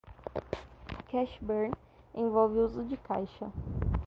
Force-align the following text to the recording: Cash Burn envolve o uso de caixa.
Cash 1.11 1.37
Burn 1.41 1.71
envolve 2.15 2.57
o 2.57 2.65
uso 2.65 2.83
de 2.85 2.97
caixa. 2.97 3.53